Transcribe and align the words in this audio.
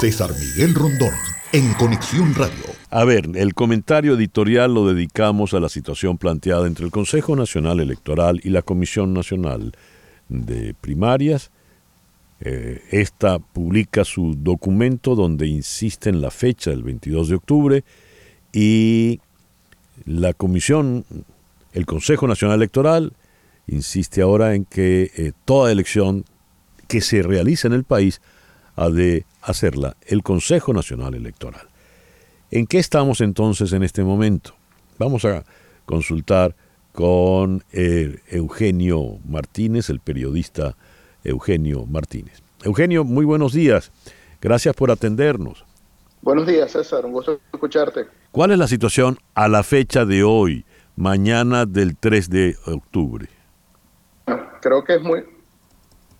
César 0.00 0.30
Miguel 0.38 0.76
Rondón, 0.76 1.12
en 1.52 1.74
Conexión 1.74 2.32
Radio. 2.36 2.66
A 2.88 3.04
ver, 3.04 3.30
el 3.34 3.52
comentario 3.54 4.14
editorial 4.14 4.72
lo 4.72 4.86
dedicamos 4.86 5.54
a 5.54 5.60
la 5.60 5.68
situación 5.68 6.18
planteada 6.18 6.68
entre 6.68 6.84
el 6.84 6.92
Consejo 6.92 7.34
Nacional 7.34 7.80
Electoral 7.80 8.40
y 8.44 8.50
la 8.50 8.62
Comisión 8.62 9.12
Nacional 9.12 9.72
de 10.28 10.72
Primarias. 10.80 11.50
Eh, 12.40 12.80
esta 12.92 13.40
publica 13.40 14.04
su 14.04 14.36
documento 14.38 15.16
donde 15.16 15.48
insiste 15.48 16.10
en 16.10 16.20
la 16.20 16.30
fecha 16.30 16.70
del 16.70 16.84
22 16.84 17.30
de 17.30 17.34
octubre 17.34 17.84
y 18.52 19.20
la 20.04 20.32
Comisión, 20.32 21.06
el 21.72 21.86
Consejo 21.86 22.28
Nacional 22.28 22.58
Electoral, 22.58 23.14
insiste 23.66 24.22
ahora 24.22 24.54
en 24.54 24.64
que 24.64 25.10
eh, 25.16 25.32
toda 25.44 25.72
elección 25.72 26.24
que 26.86 27.00
se 27.00 27.20
realiza 27.22 27.66
en 27.66 27.74
el 27.74 27.82
país 27.82 28.20
ha 28.78 28.90
de 28.90 29.26
hacerla 29.42 29.96
el 30.06 30.22
Consejo 30.22 30.72
Nacional 30.72 31.14
Electoral. 31.14 31.68
¿En 32.52 32.66
qué 32.66 32.78
estamos 32.78 33.20
entonces 33.20 33.72
en 33.72 33.82
este 33.82 34.04
momento? 34.04 34.54
Vamos 34.98 35.24
a 35.24 35.44
consultar 35.84 36.54
con 36.92 37.64
eh, 37.72 38.20
Eugenio 38.28 39.18
Martínez, 39.28 39.90
el 39.90 39.98
periodista 39.98 40.76
Eugenio 41.24 41.86
Martínez. 41.86 42.40
Eugenio, 42.62 43.02
muy 43.02 43.24
buenos 43.24 43.52
días. 43.52 43.90
Gracias 44.40 44.76
por 44.76 44.92
atendernos. 44.92 45.64
Buenos 46.22 46.46
días, 46.46 46.70
César. 46.70 47.04
Un 47.04 47.12
gusto 47.12 47.40
escucharte. 47.52 48.06
¿Cuál 48.30 48.52
es 48.52 48.58
la 48.58 48.68
situación 48.68 49.18
a 49.34 49.48
la 49.48 49.64
fecha 49.64 50.04
de 50.04 50.22
hoy, 50.22 50.64
mañana 50.94 51.66
del 51.66 51.96
3 51.96 52.30
de 52.30 52.56
octubre? 52.66 53.28
Creo 54.60 54.84
que 54.84 54.94
es 54.94 55.02
muy, 55.02 55.24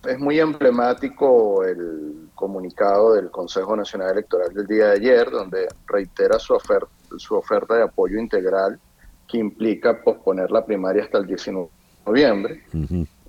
es 0.05 0.19
muy 0.19 0.39
emblemático 0.39 1.63
el 1.63 2.29
comunicado 2.35 3.13
del 3.13 3.29
Consejo 3.29 3.75
Nacional 3.75 4.11
Electoral 4.11 4.53
del 4.53 4.67
día 4.67 4.87
de 4.87 4.93
ayer, 4.93 5.29
donde 5.29 5.67
reitera 5.87 6.39
su 6.39 6.53
oferta, 6.53 6.87
su 7.17 7.35
oferta 7.35 7.75
de 7.75 7.83
apoyo 7.83 8.17
integral 8.17 8.79
que 9.27 9.37
implica 9.37 10.01
posponer 10.01 10.49
la 10.51 10.65
primaria 10.65 11.03
hasta 11.03 11.17
el 11.17 11.27
19 11.27 11.67
de 11.67 12.05
noviembre. 12.05 12.63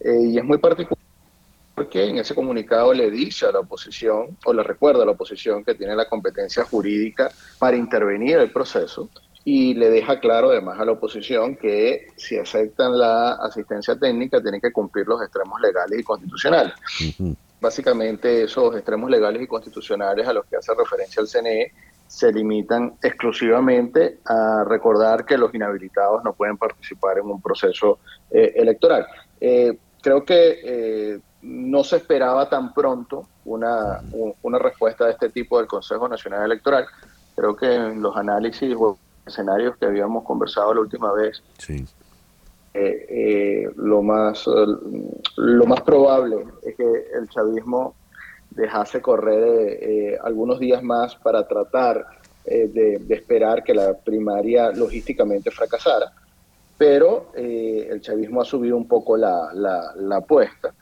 Eh, 0.00 0.22
y 0.22 0.38
es 0.38 0.44
muy 0.44 0.58
particular 0.58 0.98
porque 1.74 2.06
en 2.06 2.18
ese 2.18 2.34
comunicado 2.34 2.92
le 2.92 3.10
dice 3.10 3.46
a 3.46 3.52
la 3.52 3.60
oposición, 3.60 4.36
o 4.44 4.52
le 4.52 4.62
recuerda 4.62 5.02
a 5.02 5.06
la 5.06 5.12
oposición 5.12 5.64
que 5.64 5.74
tiene 5.74 5.96
la 5.96 6.06
competencia 6.06 6.62
jurídica 6.64 7.30
para 7.58 7.74
intervenir 7.74 8.36
el 8.36 8.52
proceso, 8.52 9.08
y 9.44 9.74
le 9.74 9.90
deja 9.90 10.20
claro 10.20 10.50
además 10.50 10.78
a 10.78 10.84
la 10.84 10.92
oposición 10.92 11.56
que 11.56 12.08
si 12.16 12.36
aceptan 12.36 12.98
la 12.98 13.32
asistencia 13.32 13.98
técnica 13.98 14.40
tienen 14.40 14.60
que 14.60 14.72
cumplir 14.72 15.06
los 15.06 15.22
extremos 15.22 15.60
legales 15.60 16.00
y 16.00 16.02
constitucionales. 16.02 16.74
Básicamente 17.60 18.44
esos 18.44 18.74
extremos 18.76 19.10
legales 19.10 19.42
y 19.42 19.46
constitucionales 19.46 20.26
a 20.26 20.32
los 20.32 20.44
que 20.46 20.56
hace 20.56 20.72
referencia 20.74 21.22
el 21.22 21.28
CNE 21.28 21.72
se 22.06 22.32
limitan 22.32 22.94
exclusivamente 23.02 24.18
a 24.24 24.64
recordar 24.66 25.24
que 25.24 25.38
los 25.38 25.54
inhabilitados 25.54 26.24
no 26.24 26.32
pueden 26.32 26.56
participar 26.56 27.18
en 27.18 27.26
un 27.26 27.40
proceso 27.40 28.00
eh, 28.30 28.52
electoral. 28.56 29.06
Eh, 29.40 29.78
creo 30.02 30.24
que 30.24 30.58
eh, 30.64 31.20
no 31.42 31.84
se 31.84 31.96
esperaba 31.96 32.48
tan 32.48 32.74
pronto 32.74 33.28
una, 33.44 34.00
una 34.42 34.58
respuesta 34.58 35.06
de 35.06 35.12
este 35.12 35.28
tipo 35.30 35.58
del 35.58 35.68
Consejo 35.68 36.08
Nacional 36.08 36.44
Electoral. 36.44 36.86
Creo 37.36 37.54
que 37.54 37.72
en 37.72 38.02
los 38.02 38.16
análisis 38.16 38.74
escenarios 39.26 39.76
que 39.76 39.86
habíamos 39.86 40.24
conversado 40.24 40.74
la 40.74 40.80
última 40.80 41.12
vez, 41.12 41.42
sí. 41.58 41.86
Eh, 42.72 43.06
eh, 43.08 43.70
lo, 43.76 44.00
más, 44.00 44.44
lo 45.36 45.66
más 45.66 45.80
probable 45.80 46.44
es 46.62 46.76
que 46.76 46.84
el 47.14 47.28
chavismo 47.28 47.96
dejase 48.50 49.02
correr 49.02 49.78
eh, 49.80 50.18
algunos 50.22 50.60
días 50.60 50.80
más 50.82 51.16
para 51.16 51.46
tratar 51.48 52.06
de, 52.44 53.00
esperar 53.10 53.62
que 53.62 53.74
la 53.74 53.94
primaria 53.94 54.70
logísticamente 54.70 55.50
fracasara. 55.50 56.12
Pero 56.78 57.30
el 57.34 58.00
chavismo 58.00 58.40
ha 58.40 58.44
subido 58.44 58.76
un 58.76 58.88
poco 58.88 59.16
la, 59.16 59.50
la, 59.52 59.92
la 59.96 60.16
apuesta, 60.16 60.72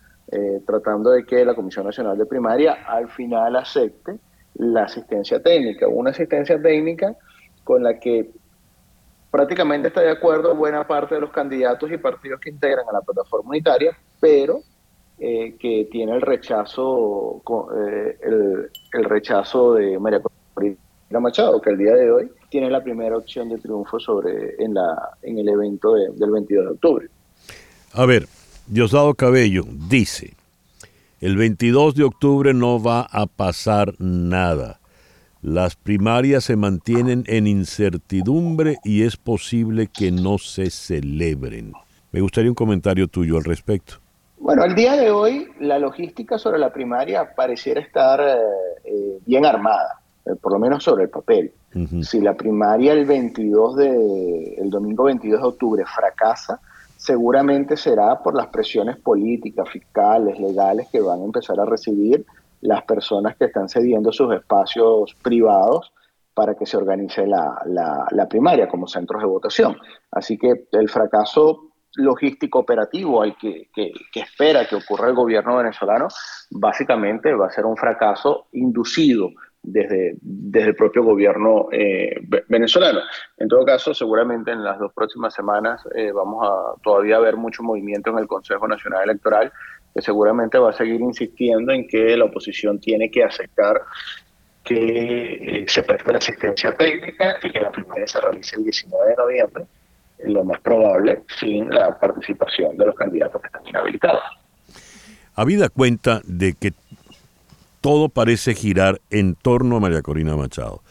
tratando 0.64 1.10
de 1.10 1.24
que 1.24 1.44
la 1.44 1.54
Comisión 1.54 1.84
Nacional 1.84 2.16
de 2.16 2.24
Primaria 2.24 2.84
al 2.86 3.10
final 3.10 3.56
acepte 3.56 4.18
la 4.54 4.84
asistencia 4.84 5.42
técnica, 5.42 5.88
una 5.88 6.10
asistencia 6.10 6.62
técnica 6.62 7.16
con 7.68 7.82
la 7.82 8.00
que 8.00 8.30
prácticamente 9.30 9.88
está 9.88 10.00
de 10.00 10.10
acuerdo 10.10 10.56
buena 10.56 10.86
parte 10.86 11.16
de 11.16 11.20
los 11.20 11.30
candidatos 11.30 11.92
y 11.92 11.98
partidos 11.98 12.40
que 12.40 12.48
integran 12.48 12.86
a 12.88 12.94
la 12.94 13.02
plataforma 13.02 13.50
unitaria, 13.50 13.94
pero 14.18 14.60
eh, 15.18 15.54
que 15.60 15.86
tiene 15.92 16.14
el 16.14 16.22
rechazo, 16.22 17.42
eh, 17.76 18.18
el, 18.22 19.04
rechazo 19.04 19.74
de 19.74 19.98
María 19.98 20.22
Corina 20.54 20.78
Machado, 21.20 21.60
que 21.60 21.68
el 21.68 21.76
día 21.76 21.94
de 21.94 22.10
hoy 22.10 22.30
tiene 22.48 22.70
la 22.70 22.82
primera 22.82 23.18
opción 23.18 23.50
de 23.50 23.58
triunfo 23.58 24.00
sobre 24.00 24.54
en, 24.58 24.72
la, 24.72 25.10
en 25.20 25.38
el 25.38 25.50
evento 25.50 25.92
del 25.92 26.30
22 26.30 26.64
de 26.64 26.70
octubre. 26.70 27.08
A 27.92 28.06
ver, 28.06 28.28
Diosdado 28.66 29.12
Cabello 29.12 29.64
dice, 29.90 30.32
el 31.20 31.36
22 31.36 31.96
de 31.96 32.04
octubre 32.04 32.54
no 32.54 32.82
va 32.82 33.02
a 33.02 33.26
pasar 33.26 33.92
nada. 33.98 34.80
Las 35.42 35.76
primarias 35.76 36.44
se 36.44 36.56
mantienen 36.56 37.22
en 37.28 37.46
incertidumbre 37.46 38.78
y 38.82 39.04
es 39.04 39.16
posible 39.16 39.86
que 39.86 40.10
no 40.10 40.38
se 40.38 40.68
celebren. 40.68 41.72
Me 42.10 42.20
gustaría 42.20 42.50
un 42.50 42.56
comentario 42.56 43.06
tuyo 43.06 43.36
al 43.36 43.44
respecto. 43.44 43.94
Bueno, 44.40 44.64
al 44.64 44.74
día 44.74 44.96
de 44.96 45.12
hoy 45.12 45.48
la 45.60 45.78
logística 45.78 46.38
sobre 46.38 46.58
la 46.58 46.72
primaria 46.72 47.34
pareciera 47.36 47.80
estar 47.80 48.20
eh, 48.20 48.36
eh, 48.84 49.18
bien 49.26 49.46
armada, 49.46 50.00
eh, 50.26 50.30
por 50.40 50.52
lo 50.52 50.58
menos 50.58 50.82
sobre 50.82 51.04
el 51.04 51.10
papel. 51.10 51.52
Si 52.02 52.20
la 52.20 52.34
primaria 52.34 52.92
el 52.92 53.04
22 53.04 53.76
de 53.76 54.54
el 54.58 54.70
domingo 54.70 55.04
22 55.04 55.40
de 55.40 55.46
octubre 55.46 55.84
fracasa, 55.84 56.60
seguramente 56.96 57.76
será 57.76 58.20
por 58.20 58.34
las 58.34 58.48
presiones 58.48 58.96
políticas, 58.96 59.68
fiscales, 59.68 60.40
legales 60.40 60.88
que 60.90 61.00
van 61.00 61.20
a 61.20 61.24
empezar 61.24 61.60
a 61.60 61.66
recibir 61.66 62.24
las 62.60 62.82
personas 62.84 63.36
que 63.36 63.46
están 63.46 63.68
cediendo 63.68 64.12
sus 64.12 64.34
espacios 64.34 65.14
privados 65.22 65.92
para 66.38 66.54
que 66.54 66.66
se 66.66 66.76
organice 66.76 67.26
la, 67.26 67.60
la, 67.66 68.28
primaria 68.28 68.68
como 68.68 68.86
centros 68.86 69.20
de 69.20 69.26
votación. 69.26 69.76
Así 70.12 70.38
que 70.38 70.68
el 70.70 70.88
fracaso 70.88 71.72
logístico 71.96 72.60
operativo 72.60 73.22
al 73.22 73.36
que, 73.36 73.68
que, 73.74 73.92
espera 74.14 74.64
que 74.68 74.76
ocurra 74.76 75.08
el 75.08 75.14
gobierno 75.14 75.56
venezolano, 75.56 76.06
básicamente 76.50 77.34
va 77.34 77.46
a 77.46 77.50
ser 77.50 77.66
un 77.66 77.76
fracaso 77.76 78.46
inducido 78.52 79.30
desde, 79.60 80.16
desde 80.20 80.68
el 80.68 80.76
propio 80.76 81.02
gobierno 81.02 81.66
eh, 81.72 82.20
venezolano. 82.48 83.00
En 83.36 83.48
todo 83.48 83.64
caso, 83.64 83.92
seguramente 83.92 84.52
en 84.52 84.62
las 84.62 84.78
dos 84.78 84.92
próximas 84.92 85.34
semanas 85.34 85.82
eh, 85.96 86.12
vamos 86.12 86.46
a 86.46 86.80
todavía 86.82 87.18
ver 87.18 87.36
mucho 87.36 87.64
movimiento 87.64 88.10
en 88.10 88.18
el 88.18 88.28
Consejo 88.28 88.68
Nacional 88.68 89.02
Electoral 89.02 89.52
que 89.94 90.02
seguramente 90.02 90.58
va 90.58 90.70
a 90.70 90.72
seguir 90.72 91.00
insistiendo 91.00 91.72
en 91.72 91.86
que 91.88 92.16
la 92.16 92.26
oposición 92.26 92.78
tiene 92.78 93.10
que 93.10 93.24
aceptar 93.24 93.82
que 94.64 95.62
eh, 95.62 95.64
se 95.66 95.82
preste 95.82 96.12
la 96.12 96.18
asistencia 96.18 96.76
técnica 96.76 97.36
y 97.42 97.50
que 97.50 97.60
la 97.60 97.72
primaria 97.72 98.06
se 98.06 98.20
realice 98.20 98.56
el 98.56 98.64
19 98.64 99.10
de 99.10 99.16
noviembre, 99.16 99.66
lo 100.24 100.44
más 100.44 100.60
probable, 100.60 101.22
sin 101.40 101.70
la 101.70 101.98
participación 101.98 102.76
de 102.76 102.86
los 102.86 102.94
candidatos 102.94 103.40
que 103.40 103.46
están 103.46 103.66
inhabilitados. 103.66 104.22
Habida 105.34 105.68
cuenta 105.68 106.20
de 106.24 106.54
que 106.54 106.72
todo 107.80 108.08
parece 108.08 108.54
girar 108.54 109.00
en 109.10 109.36
torno 109.36 109.76
a 109.76 109.80
María 109.80 110.02
Corina 110.02 110.36
Machado. 110.36 110.82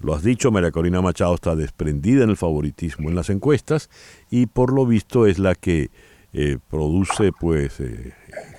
Lo 0.00 0.14
has 0.14 0.22
dicho, 0.22 0.50
María 0.50 0.70
Corina 0.70 1.00
Machado 1.00 1.34
está 1.34 1.56
desprendida 1.56 2.24
en 2.24 2.30
el 2.30 2.36
favoritismo 2.36 3.08
en 3.08 3.14
las 3.14 3.30
encuestas 3.30 3.88
y 4.30 4.46
por 4.46 4.72
lo 4.72 4.84
visto 4.84 5.26
es 5.26 5.38
la 5.38 5.54
que 5.54 5.90
eh, 6.36 6.58
produce 6.68 7.30
pues 7.32 7.78
eh, 7.78 8.12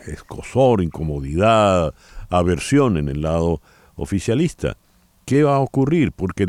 escosor, 0.08 0.82
incomodidad, 0.82 1.94
aversión 2.30 2.98
en 2.98 3.10
el 3.10 3.22
lado 3.22 3.62
oficialista. 3.96 4.78
¿Qué 5.26 5.44
va 5.44 5.58
a 5.58 5.60
ocurrir? 5.60 6.14
Porque 6.14 6.46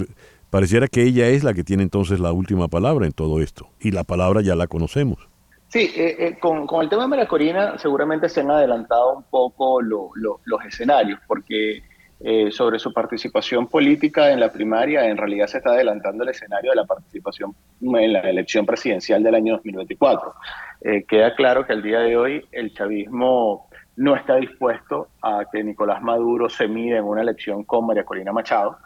pareciera 0.51 0.87
que 0.87 1.03
ella 1.03 1.27
es 1.29 1.43
la 1.43 1.53
que 1.53 1.65
tiene 1.65 1.83
entonces 1.83 2.21
la 2.21 2.33
última 2.33 2.69
palabra 2.69 3.07
en 3.07 3.13
todo 3.13 3.41
esto 3.41 3.69
y 3.81 3.91
la 3.91 4.05
palabra 4.05 4.41
ya 4.41 4.55
la 4.55 4.69
conocemos. 4.69 5.29
Sí, 5.69 5.91
eh, 5.97 6.39
con, 6.41 6.69
el 6.81 6.89
tema 6.89 7.03
de 7.03 7.09
María 7.09 7.27
Corina 7.27 7.77
seguramente 7.77 8.29
se 8.29 8.41
han 8.41 8.53
adelantado 8.53 9.17
un 9.17 9.25
poco 9.25 9.83
los 9.83 10.65
escenarios 10.65 11.19
porque 11.27 11.83
eh, 12.19 12.51
sobre 12.51 12.79
su 12.79 12.95
participación 12.95 13.67
política 13.67 14.31
en 14.33 14.41
la 14.41 14.51
primaria, 14.51 15.07
en 15.07 15.19
realidad 15.19 15.49
se 15.49 15.59
está 15.59 15.71
adelantando 15.71 16.25
el 16.25 16.31
escenario 16.31 16.71
de 16.71 16.77
la 16.77 16.85
participación 16.85 17.55
en 17.83 18.13
la 18.13 18.21
elección 18.21 18.65
presidencial 18.65 19.23
del 19.23 19.35
año 19.35 19.55
2024. 19.57 20.35
Eh, 20.81 21.05
queda 21.07 21.35
claro 21.35 21.67
que 21.67 21.75
al 21.75 21.83
día 21.83 22.01
de 22.01 22.17
hoy 22.17 22.45
el 22.53 22.73
chavismo 22.73 23.69
no 23.97 24.17
está 24.17 24.37
dispuesto 24.37 25.09
a 25.21 25.45
que 25.53 25.63
Nicolás 25.63 26.03
Maduro 26.03 26.49
se 26.49 26.69
mida 26.69 26.97
en 26.97 27.05
una 27.05 27.21
elección 27.21 27.65
con 27.65 27.87
María 27.87 28.05
Corina 28.05 28.33
Machado. 28.33 28.79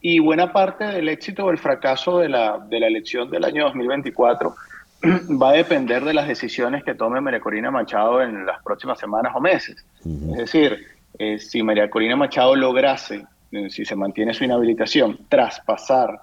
Y 0.00 0.18
buena 0.18 0.52
parte 0.52 0.84
del 0.84 1.08
éxito 1.08 1.44
o 1.44 1.50
el 1.50 1.58
fracaso 1.58 2.18
de 2.18 2.28
la, 2.28 2.58
de 2.58 2.80
la 2.80 2.88
elección 2.88 3.30
del 3.30 3.44
año 3.44 3.64
2024 3.66 4.54
va 5.40 5.50
a 5.50 5.52
depender 5.52 6.04
de 6.04 6.14
las 6.14 6.26
decisiones 6.26 6.82
que 6.82 6.94
tome 6.94 7.20
María 7.20 7.40
Corina 7.40 7.70
Machado 7.70 8.22
en 8.22 8.44
las 8.44 8.60
próximas 8.62 8.98
semanas 8.98 9.32
o 9.36 9.40
meses. 9.40 9.84
Es 10.04 10.36
decir, 10.36 10.84
eh, 11.22 11.38
si 11.38 11.62
María 11.62 11.88
Corina 11.88 12.16
Machado 12.16 12.56
lograse 12.56 13.24
si 13.68 13.84
se 13.84 13.96
mantiene 13.96 14.32
su 14.32 14.44
inhabilitación, 14.44 15.26
traspasar 15.28 16.20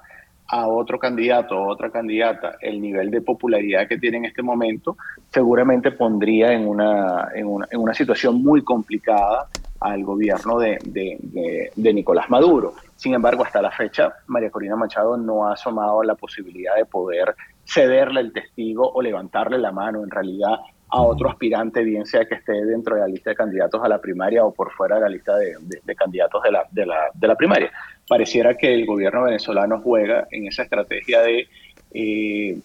a 0.47 0.67
otro 0.67 0.97
candidato 0.97 1.55
o 1.55 1.71
otra 1.71 1.91
candidata 1.91 2.57
el 2.59 2.81
nivel 2.81 3.11
de 3.11 3.21
popularidad 3.21 3.87
que 3.87 3.99
tiene 3.99 4.17
en 4.17 4.25
este 4.25 4.41
momento, 4.41 4.97
seguramente 5.31 5.91
pondría 5.91 6.51
en 6.53 6.67
una, 6.67 7.29
en 7.35 7.45
una, 7.45 7.67
en 7.69 7.79
una 7.79 7.93
situación 7.93 8.41
muy 8.41 8.63
complicada 8.63 9.47
al 9.79 10.03
gobierno 10.03 10.57
de, 10.57 10.79
de, 10.83 11.71
de, 11.73 11.93
Nicolás 11.93 12.29
Maduro. 12.29 12.73
Sin 12.95 13.13
embargo, 13.13 13.45
hasta 13.45 13.61
la 13.61 13.71
fecha, 13.71 14.11
María 14.27 14.49
Corina 14.49 14.75
Machado 14.75 15.15
no 15.15 15.47
ha 15.47 15.53
asomado 15.53 16.03
la 16.03 16.15
posibilidad 16.15 16.75
de 16.75 16.85
poder 16.85 17.35
cederle 17.63 18.21
el 18.21 18.33
testigo 18.33 18.91
o 18.91 19.01
levantarle 19.01 19.59
la 19.59 19.71
mano 19.71 20.03
en 20.03 20.09
realidad 20.09 20.57
a 20.91 21.01
otro 21.01 21.29
aspirante, 21.29 21.83
bien 21.83 22.05
sea 22.05 22.25
que 22.25 22.35
esté 22.35 22.53
dentro 22.65 22.95
de 22.95 23.01
la 23.01 23.07
lista 23.07 23.29
de 23.29 23.35
candidatos 23.35 23.83
a 23.83 23.87
la 23.87 24.01
primaria 24.01 24.43
o 24.43 24.53
por 24.53 24.71
fuera 24.71 24.95
de 24.95 25.01
la 25.01 25.09
lista 25.09 25.35
de, 25.37 25.95
candidatos 25.95 26.41
de 26.43 26.51
la, 26.51 26.65
de, 26.71 26.85
la, 26.85 27.09
de 27.13 27.27
la 27.27 27.35
primaria. 27.35 27.71
Pareciera 28.07 28.55
que 28.55 28.73
el 28.73 28.85
gobierno 28.85 29.23
venezolano 29.23 29.81
juega 29.81 30.27
en 30.31 30.47
esa 30.47 30.63
estrategia 30.63 31.21
de 31.21 31.47
eh, 31.91 32.59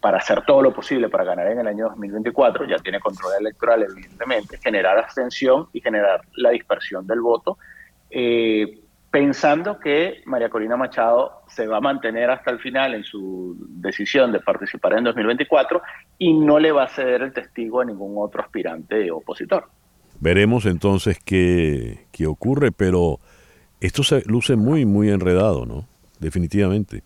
para 0.00 0.18
hacer 0.18 0.44
todo 0.46 0.62
lo 0.62 0.72
posible 0.72 1.08
para 1.08 1.24
ganar 1.24 1.48
en 1.48 1.58
el 1.58 1.66
año 1.66 1.88
2024, 1.88 2.64
ya 2.68 2.76
tiene 2.78 3.00
control 3.00 3.32
electoral 3.40 3.82
evidentemente, 3.82 4.56
generar 4.58 4.98
abstención 4.98 5.66
y 5.72 5.80
generar 5.80 6.20
la 6.36 6.50
dispersión 6.50 7.04
del 7.04 7.20
voto, 7.20 7.58
eh, 8.08 8.78
pensando 9.10 9.78
que 9.78 10.22
María 10.26 10.50
Corina 10.50 10.76
Machado 10.76 11.42
se 11.48 11.66
va 11.66 11.78
a 11.78 11.80
mantener 11.80 12.30
hasta 12.30 12.50
el 12.50 12.58
final 12.58 12.94
en 12.94 13.04
su 13.04 13.56
decisión 13.68 14.32
de 14.32 14.40
participar 14.40 14.94
en 14.94 15.04
2024 15.04 15.80
y 16.18 16.34
no 16.34 16.58
le 16.58 16.72
va 16.72 16.84
a 16.84 16.88
ceder 16.88 17.22
el 17.22 17.32
testigo 17.32 17.80
a 17.80 17.84
ningún 17.84 18.14
otro 18.16 18.42
aspirante 18.42 19.10
opositor. 19.10 19.68
Veremos 20.20 20.66
entonces 20.66 21.18
qué, 21.24 22.06
qué 22.12 22.26
ocurre, 22.26 22.72
pero 22.72 23.18
esto 23.80 24.02
se 24.02 24.22
luce 24.26 24.56
muy, 24.56 24.84
muy 24.84 25.10
enredado, 25.10 25.64
¿no? 25.64 25.86
Definitivamente. 26.18 27.02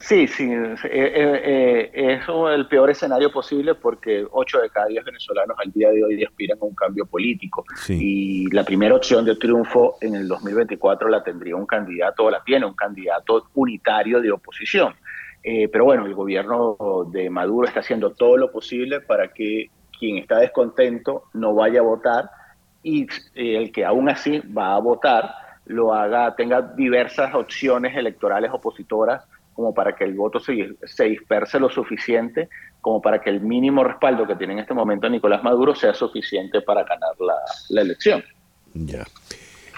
Sí, 0.00 0.26
sí, 0.26 0.50
eh, 0.50 0.76
eh, 0.84 1.90
eh, 1.92 2.14
eso 2.14 2.50
es 2.50 2.56
el 2.58 2.66
peor 2.68 2.88
escenario 2.88 3.30
posible 3.30 3.74
porque 3.74 4.26
8 4.30 4.62
de 4.62 4.70
cada 4.70 4.86
10 4.86 5.04
venezolanos 5.04 5.54
al 5.62 5.70
día 5.72 5.90
de 5.90 6.02
hoy 6.02 6.24
aspiran 6.24 6.56
a 6.58 6.64
un 6.64 6.74
cambio 6.74 7.04
político 7.04 7.66
y 7.86 8.50
la 8.50 8.64
primera 8.64 8.94
opción 8.94 9.26
de 9.26 9.36
triunfo 9.36 9.98
en 10.00 10.14
el 10.14 10.26
2024 10.26 11.06
la 11.10 11.22
tendría 11.22 11.54
un 11.54 11.66
candidato 11.66 12.24
o 12.24 12.30
la 12.30 12.42
tiene 12.42 12.64
un 12.64 12.72
candidato 12.72 13.48
unitario 13.54 14.22
de 14.22 14.32
oposición. 14.32 14.94
pero 15.42 15.84
bueno, 15.84 16.06
el 16.06 16.14
gobierno 16.14 16.78
de 17.12 17.28
Maduro 17.28 17.68
está 17.68 17.80
haciendo 17.80 18.12
todo 18.12 18.38
lo 18.38 18.50
posible 18.50 19.02
para 19.02 19.28
que 19.28 19.70
quien 19.98 20.16
está 20.16 20.38
descontento 20.38 21.24
no 21.34 21.54
vaya 21.54 21.80
a 21.80 21.82
votar 21.82 22.30
y 22.82 23.06
el 23.34 23.70
que 23.70 23.84
aún 23.84 24.08
así 24.08 24.40
va 24.56 24.74
a 24.76 24.78
votar 24.80 25.30
lo 25.66 25.92
haga, 25.92 26.34
tenga 26.34 26.62
diversas 26.62 27.34
opciones 27.34 27.94
electorales 27.94 28.50
opositoras 28.50 29.24
como 29.60 29.74
para 29.74 29.94
que 29.94 30.04
el 30.04 30.14
voto 30.14 30.40
se, 30.40 30.74
se, 30.84 31.04
disperse 31.04 31.60
lo 31.60 31.68
suficiente 31.68 32.48
como 32.80 33.02
para 33.02 33.20
que 33.20 33.28
el 33.28 33.42
mínimo 33.42 33.84
respaldo 33.84 34.26
que 34.26 34.34
tiene 34.36 34.54
en 34.54 34.60
este 34.60 34.72
momento 34.72 35.06
Nicolás 35.10 35.42
Maduro 35.42 35.74
sea 35.74 35.92
suficiente 35.92 36.62
para 36.62 36.82
ganar 36.84 37.10
la, 37.18 37.34
la 37.68 37.82
elección. 37.82 38.24
Ya. 38.72 39.04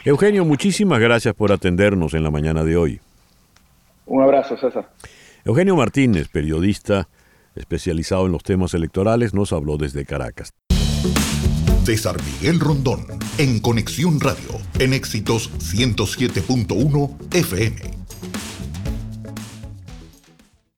Eugenio, 0.05 0.45
muchísimas 0.45 1.01
gracias 1.01 1.35
por 1.35 1.51
atendernos 1.51 2.15
en 2.15 2.23
la 2.23 2.31
mañana 2.31 2.63
de 2.63 2.77
hoy. 2.77 3.01
Un 4.07 4.23
abrazo, 4.23 4.57
César. 4.57 4.89
Eugenio 5.45 5.75
Martínez, 5.75 6.29
periodista 6.29 7.09
especializado 7.57 8.27
en 8.27 8.33
los 8.33 8.45
temas 8.45 8.73
electorales, 8.75 9.35
nos 9.35 9.53
habló 9.53 9.79
desde 9.79 10.07
Caracas. 10.07 10.53
César 11.85 12.17
Miguel 12.23 12.61
Rondón, 12.61 13.05
en 13.39 13.59
Conexión 13.59 14.21
Radio, 14.21 14.61
en 14.79 14.93
Éxitos 14.93 15.51
107.1 15.59 17.35
FM. 17.35 18.02